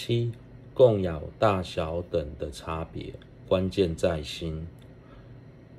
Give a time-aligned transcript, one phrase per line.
[0.00, 0.30] 七、
[0.74, 3.12] 供养大小等的差别，
[3.48, 4.64] 关键在心。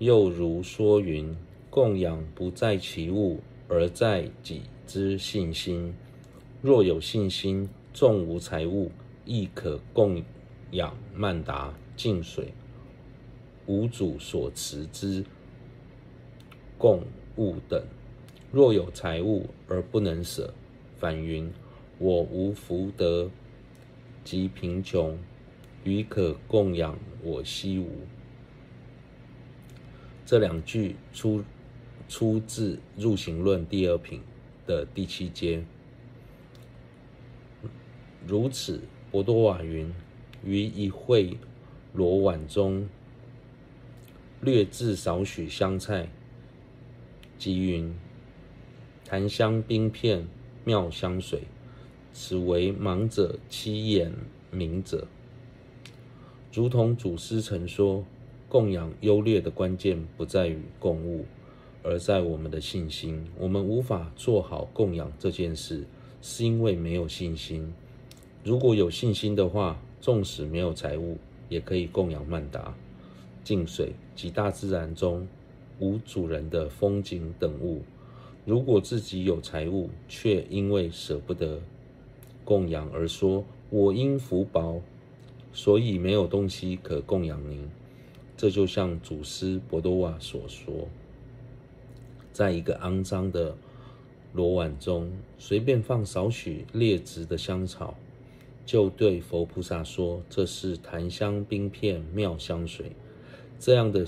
[0.00, 1.36] 又如说云：
[1.70, 3.38] 供养不在其物，
[3.68, 5.94] 而在己之信心。
[6.60, 8.90] 若有信心，纵无财物，
[9.24, 10.20] 亦可供
[10.72, 12.52] 养曼达、净水、
[13.66, 15.24] 五主所持之
[16.76, 17.04] 供
[17.36, 17.80] 物等。
[18.50, 20.52] 若有财物而不能舍，
[20.98, 21.48] 反云：
[21.98, 23.30] 我无福德，
[24.24, 25.18] 及贫穷，
[25.84, 27.88] 于可供养我悉无。
[30.24, 31.42] 这两句出
[32.08, 34.20] 出自《入行论》第二品
[34.66, 35.64] 的第七阶。
[38.26, 39.92] 如此，博多瓦云：
[40.44, 41.36] 于一会
[41.92, 42.88] 罗碗中，
[44.40, 46.08] 略置少许香菜，
[47.38, 47.92] 即云：
[49.04, 50.28] 檀香冰片
[50.64, 51.42] 妙香水，
[52.12, 54.12] 此为盲者欺眼
[54.50, 55.06] 明者。
[56.52, 58.04] 如同祖师曾说，
[58.48, 61.24] 供养优劣的关键不在于供物，
[61.84, 63.24] 而在我们的信心。
[63.38, 65.84] 我们无法做好供养这件事，
[66.20, 67.72] 是因为没有信心。
[68.42, 72.74] 如果有信心的话，纵使没有财物，也可以供养曼达、
[73.44, 75.28] 净水及大自然中
[75.78, 77.82] 无主人的风景等物。
[78.44, 81.60] 如果自己有财物，却因为舍不得
[82.44, 84.82] 供养而说“我因福薄，
[85.52, 87.68] 所以没有东西可供养您”，
[88.36, 90.88] 这就像祖师博多瓦所说，
[92.32, 93.56] 在一个肮脏的
[94.32, 97.94] 罗碗中随便放少许劣质的香草。
[98.66, 102.92] 就对佛菩萨说：“这是檀香冰片妙香水。”
[103.58, 104.06] 这样的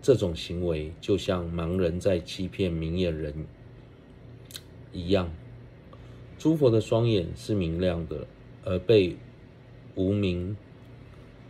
[0.00, 3.46] 这种行为，就像盲人在欺骗明眼人
[4.94, 5.30] 一样。
[6.38, 8.26] 诸佛的双眼是明亮的，
[8.64, 9.16] 而被
[9.96, 10.56] 无明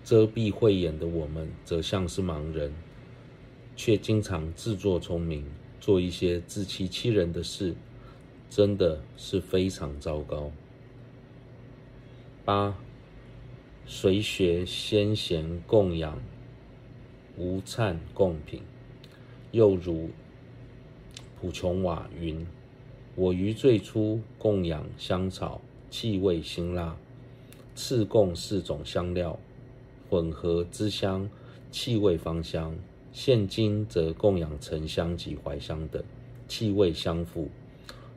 [0.02, 2.72] 遮蔽慧眼的我们，则像是盲人，
[3.76, 5.44] 却经常自作聪明，
[5.78, 7.74] 做一些自欺欺人的事，
[8.48, 10.50] 真的是非常糟糕。
[12.46, 12.78] 八，
[13.84, 16.18] 随学先贤供养
[17.36, 18.62] 无忏供品，
[19.52, 20.08] 又如
[21.38, 22.46] 普琼瓦云：
[23.18, 26.96] 我于最初供养香草，气味辛辣，
[27.74, 29.36] 次供四种香料，
[30.08, 31.28] 混合之香，
[31.72, 32.72] 气味芳香。
[33.12, 36.00] 现今则供养沉香及怀香等，
[36.46, 37.48] 气味相符。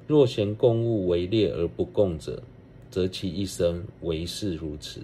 [0.05, 2.43] 若嫌供物为劣而不供者，
[2.91, 5.01] 则其一生唯是如此。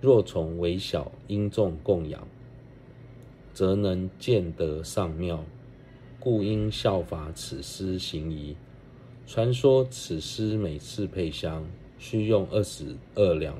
[0.00, 2.26] 若从为小殷重供养，
[3.52, 5.44] 则能见得上妙。
[6.18, 8.56] 故应效法此师行仪。
[9.26, 11.64] 传说此师每次配香，
[11.98, 13.56] 需用二十二两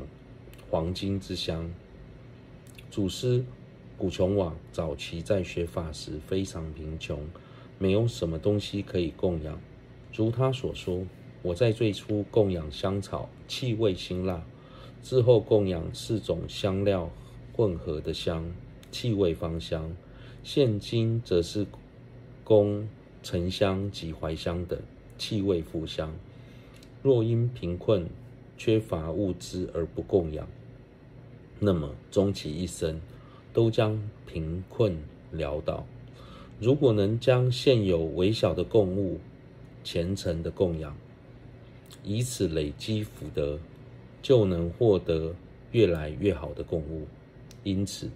[0.70, 1.72] 黄金之香。
[2.90, 3.44] 祖师
[3.96, 7.26] 古琼王早期在学法时非常贫穷，
[7.78, 9.60] 没有什么东西可以供养。
[10.12, 11.06] 如他所说。
[11.42, 14.40] 我在最初供养香草，气味辛辣；
[15.02, 17.10] 之后供养四种香料
[17.54, 18.50] 混合的香，
[18.90, 19.94] 气味芳香。
[20.42, 21.66] 现今则是
[22.42, 22.88] 供
[23.22, 24.80] 沉香及怀香等，
[25.18, 26.12] 气味馥香。
[27.02, 28.08] 若因贫困
[28.56, 30.48] 缺乏物资而不供养，
[31.60, 33.00] 那么终其一生
[33.52, 34.96] 都将贫困
[35.34, 35.84] 潦倒。
[36.60, 39.18] 如果能将现有微小的供物
[39.82, 40.96] 虔诚的供养，
[42.02, 43.58] 以此累积福德，
[44.22, 45.34] 就能获得
[45.72, 47.06] 越来越好的供物。
[47.64, 48.08] 因此，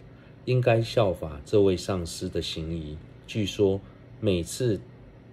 [0.44, 2.96] 应该效法这位上师的行仪。
[3.26, 3.80] 据说
[4.20, 4.80] 每次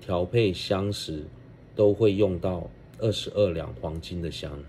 [0.02, 1.26] 调配香时，
[1.76, 2.70] 都会用到
[3.00, 4.64] 二十二两黄金的香。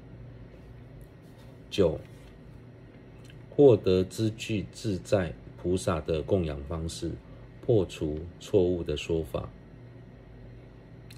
[1.71, 1.99] 九、
[3.50, 7.12] 获得资具自在菩萨的供养方式，
[7.65, 9.49] 破除错误的说法，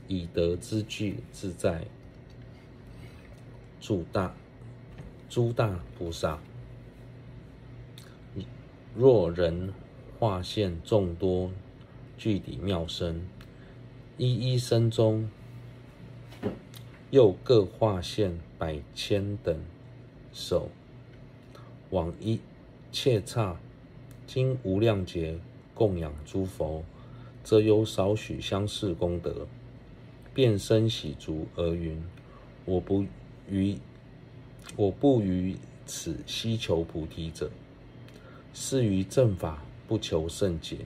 [0.07, 1.87] 以得资具自在。
[3.81, 4.35] 诸大
[5.29, 6.41] 诸大菩萨，
[8.97, 9.73] 若人
[10.19, 11.51] 化现众多
[12.17, 13.25] 具体妙身，
[14.17, 15.31] 一一身中
[17.11, 19.59] 又各化现百千等
[20.33, 20.69] 手，
[21.91, 22.41] 往一
[22.91, 23.57] 切刹
[24.27, 25.39] 经无量劫
[25.75, 26.83] 供养诸佛，
[27.45, 29.47] 则有少许相似功德，
[30.35, 32.03] 便生喜足而云：
[32.65, 33.05] 我不。
[33.51, 33.79] 于
[34.77, 35.57] 我不于
[35.87, 37.51] 此希求菩提者，
[38.53, 40.81] 是于正法不求甚解，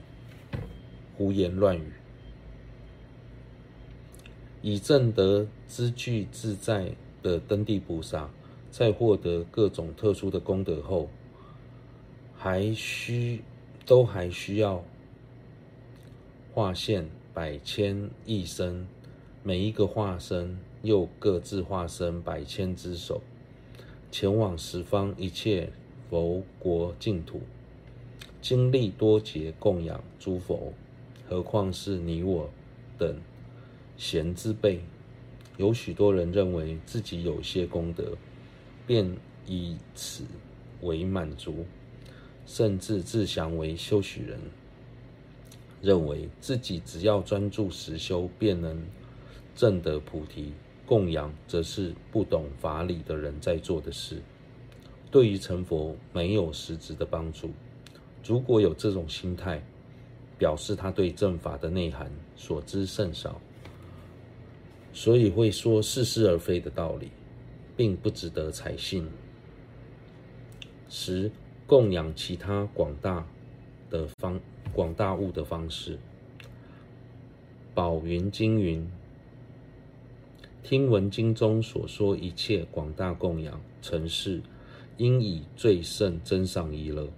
[1.17, 1.91] 胡言乱语。
[4.63, 8.29] 以正德资具自在的登地菩萨，
[8.71, 11.09] 在获得各种特殊的功德后，
[12.37, 13.41] 还需
[13.85, 14.81] 都还需要
[16.53, 18.87] 化现百千亿身，
[19.43, 23.21] 每一个化身又各自化身百千只手，
[24.11, 25.69] 前往十方一切
[26.09, 27.41] 佛国净土，
[28.41, 30.71] 经历多劫供养诸佛，
[31.27, 32.49] 何况是你我
[32.97, 33.17] 等
[33.97, 34.81] 贤之辈？
[35.57, 38.17] 有许多人认为自己有些功德。
[38.85, 39.09] 便
[39.47, 40.25] 以此
[40.81, 41.65] 为满足，
[42.45, 44.37] 甚至自降为修许人，
[45.81, 48.83] 认为自己只要专注实修，便能
[49.55, 50.51] 证得菩提。
[50.85, 54.21] 供养则是不懂法理的人在做的事，
[55.09, 57.51] 对于成佛没有实质的帮助。
[58.25, 59.63] 如果有这种心态，
[60.37, 63.39] 表示他对正法的内涵所知甚少，
[64.93, 67.09] 所以会说似是而非的道理。
[67.75, 69.07] 并不值得采信。
[70.89, 71.31] 十、
[71.65, 73.25] 供养其他广大
[73.89, 74.39] 的方
[74.71, 75.97] 广大物的方式。
[77.73, 78.87] 宝云经云：
[80.61, 84.41] 听闻经中所说一切广大供养，成事
[84.97, 87.09] 应以最胜真上意乐，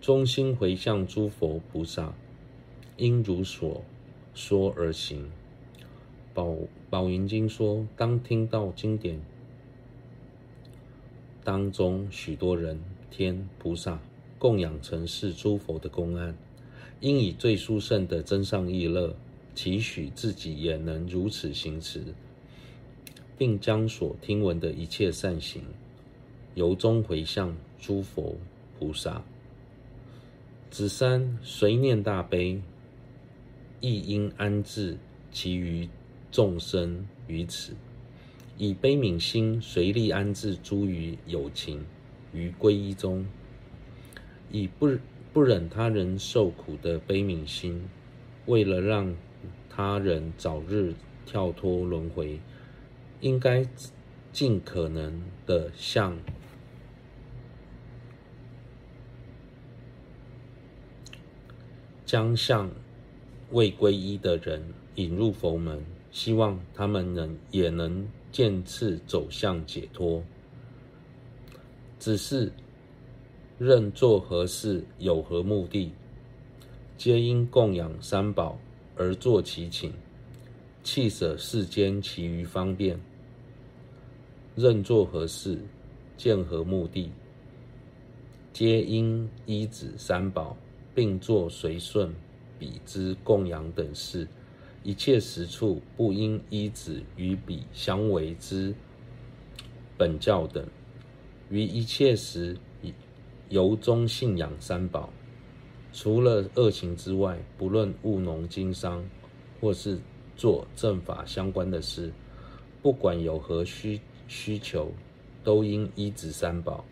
[0.00, 2.14] 衷心回向诸佛菩萨，
[2.96, 3.84] 应如所
[4.32, 5.30] 说而行。
[6.38, 6.54] 宝
[6.88, 9.20] 宝云经说，当听到经典
[11.42, 12.78] 当中许多人
[13.10, 13.98] 天菩萨
[14.38, 16.32] 供养成是诸佛的公案，
[17.00, 19.16] 应以最殊胜的真上意乐，
[19.56, 22.04] 祈许自己也能如此行持，
[23.36, 25.60] 并将所听闻的一切善行，
[26.54, 28.36] 由衷回向诸佛
[28.78, 29.20] 菩萨。
[30.70, 32.62] 子三随念大悲，
[33.80, 34.96] 亦应安置
[35.32, 35.88] 其余。
[36.30, 37.74] 众生于此，
[38.56, 41.84] 以悲悯心随力安置诸余有情
[42.32, 43.26] 于皈依中，
[44.50, 44.98] 以不
[45.32, 47.88] 不忍他人受苦的悲悯心，
[48.46, 49.14] 为了让
[49.70, 50.94] 他人早日
[51.24, 52.40] 跳脱轮回，
[53.20, 53.66] 应该
[54.32, 56.18] 尽可能的向
[62.04, 62.70] 将向
[63.50, 64.62] 未皈依的人
[64.94, 65.82] 引入佛门。
[66.18, 70.20] 希望他们能也能渐次走向解脱。
[72.00, 72.50] 只是
[73.56, 75.92] 任做何事，有何目的，
[76.96, 78.58] 皆因供养三宝
[78.96, 79.92] 而作其请，
[80.82, 82.98] 弃舍世间其余方便。
[84.56, 85.56] 任做何事，
[86.16, 87.12] 见何目的，
[88.52, 90.56] 皆因依止三宝，
[90.96, 92.12] 并作随顺
[92.58, 94.26] 彼之供养等事。
[94.88, 98.74] 一切时处不应依止与彼相违之
[99.98, 100.66] 本教等，
[101.50, 102.56] 于一切时
[103.50, 105.10] 由衷信仰三宝。
[105.92, 109.04] 除了恶行之外，不论务农经商，
[109.60, 109.98] 或是
[110.34, 112.10] 做正法相关的事，
[112.80, 114.90] 不管有何需需求，
[115.44, 116.82] 都应依止三宝，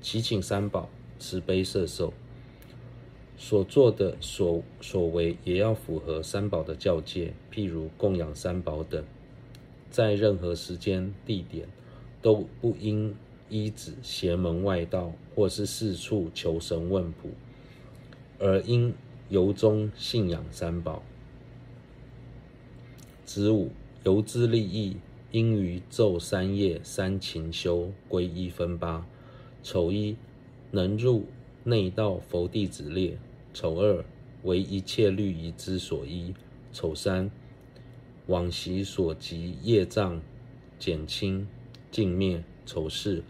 [0.00, 2.14] 祈请三宝慈悲摄受。
[3.36, 9.04] 所做的所所为也要符合三宝的教戒，譬如供养三宝等，
[9.90, 11.66] 在任何时间地点
[12.20, 13.14] 都不应
[13.48, 17.30] 依止邪门外道，或是四处求神问卜，
[18.38, 18.94] 而应
[19.28, 21.02] 由衷信仰三宝。
[23.24, 23.70] 子午
[24.04, 24.96] 由之利益，
[25.30, 29.06] 应于昼三夜三勤修皈依分八。
[29.62, 30.16] 丑一
[30.70, 31.24] 能入
[31.64, 33.18] 内道佛弟子列。
[33.54, 34.02] 丑二
[34.44, 36.34] 为一切律仪之所依，
[36.72, 37.30] 丑三
[38.26, 40.22] 往昔所积业障
[40.78, 41.46] 减轻
[41.90, 43.22] 尽灭，丑四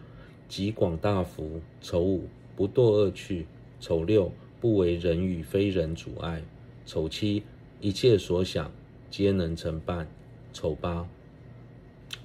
[0.49, 3.47] 积广大福，丑五不堕恶趣，
[3.81, 6.45] 丑六不为人与非人阻碍，
[6.87, 7.43] 丑七
[7.81, 8.71] 一切所想
[9.11, 10.07] 皆能成办，
[10.53, 11.09] 丑八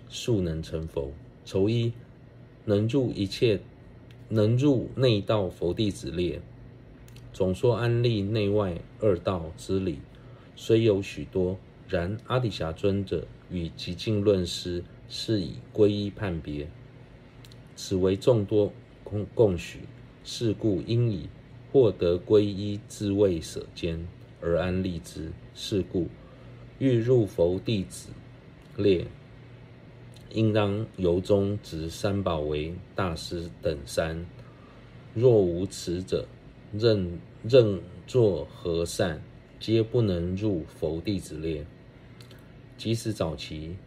[0.07, 1.11] 速能成佛，
[1.43, 1.91] 丑一
[2.63, 3.59] 能入一切
[4.29, 6.41] 能入内道佛弟子列。
[7.33, 9.99] 总说安立内外二道之理，
[10.55, 11.57] 虽有许多，
[11.87, 16.67] 然阿底峡尊者与极静论师是以皈依判别，
[17.75, 19.81] 此为众多共共许，
[20.23, 21.29] 是故应以
[21.71, 24.07] 获得皈依自未舍间
[24.41, 25.31] 而安立之。
[25.53, 26.07] 是故
[26.77, 28.09] 欲入佛弟子
[28.75, 29.07] 列，
[30.31, 34.25] 应当由衷执三宝为大师等三，
[35.13, 36.25] 若无此者。
[36.73, 39.23] 任任作何善，
[39.57, 41.65] 皆不能入佛弟子列。
[42.77, 43.77] 即使早期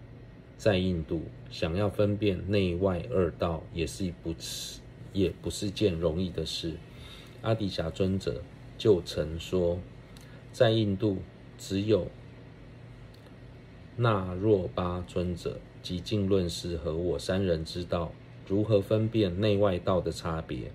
[0.56, 1.20] 在印度，
[1.50, 4.34] 想要分辨内外二道，也是不
[5.12, 6.72] 也不是件容易的事。
[7.42, 8.42] 阿底峡尊者
[8.78, 9.78] 就曾说，
[10.50, 11.18] 在印度
[11.58, 12.06] 只有
[13.94, 18.12] 那若巴尊者、即静论师和我三人之道
[18.46, 20.70] 如何分辨内外道的差别。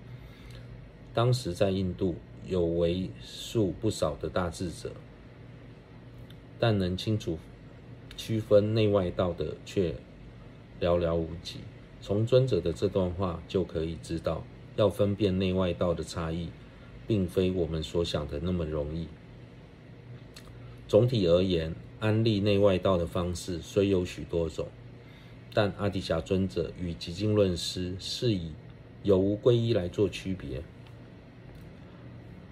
[1.14, 4.92] 当时在印度有为数不少的大智者，
[6.58, 7.38] 但能清楚。
[8.18, 9.94] 区分内外道的却
[10.80, 11.58] 寥寥无几。
[12.00, 14.42] 从尊者的这段话就可以知道，
[14.74, 16.48] 要分辨内外道的差异，
[17.06, 19.06] 并非我们所想的那么容易。
[20.88, 24.66] 总体而言，安立内外道的方式虽有许多种，
[25.56, 28.52] 但阿底峡尊者与寂静论师是以
[29.02, 30.62] 有无归一来做区别，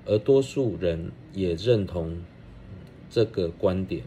[0.06, 2.23] 而多数人也认同
[3.11, 4.04] 这个观点。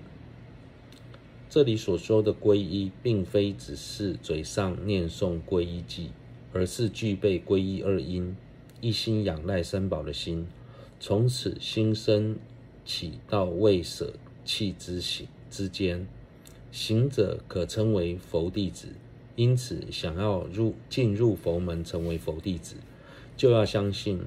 [1.47, 6.07] 这里所说的皈依，并非只是嘴上念诵皈依偈，
[6.51, 8.35] 而是具备皈依二因、
[8.81, 10.47] 一心仰赖三宝的心，
[10.99, 12.35] 从此心生
[12.83, 14.13] 起到未舍
[14.43, 16.07] 弃之行之间，
[16.77, 18.89] 行者可称为佛弟子。
[19.35, 22.75] 因此，想要入进入佛门，成为佛弟子，
[23.35, 24.19] 就要相信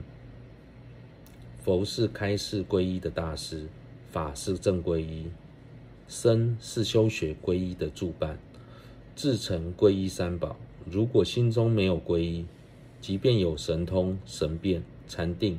[1.63, 3.69] 佛是开示皈依的大师，
[4.11, 5.29] 法是正皈依。
[6.09, 8.37] 身是修学皈依的助伴，
[9.15, 10.57] 至诚皈依三宝。
[10.85, 12.47] 如果心中没有皈依，
[13.01, 15.57] 即便有神通、神变、禅定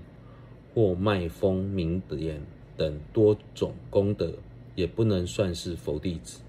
[0.76, 2.42] 或脉风明点
[2.76, 4.34] 等多种功德，
[4.76, 6.42] 也不能算是佛弟子。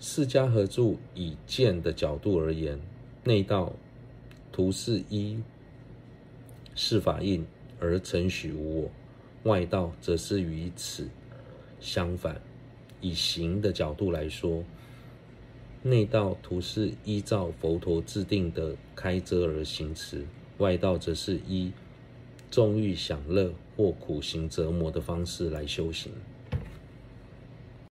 [0.00, 2.80] 释迦合著以见的角度而言，
[3.22, 3.74] 内道
[4.50, 5.38] 图是依
[6.74, 7.44] 事法印
[7.78, 8.90] 而承许无我，
[9.42, 11.06] 外道则是与此
[11.80, 12.40] 相反。
[13.02, 14.64] 以行的角度来说，
[15.82, 20.26] 内道图是依照佛陀制定的开遮而行持，
[20.56, 21.72] 外道则是依
[22.50, 26.10] 纵欲享乐或苦行折磨的方式来修行。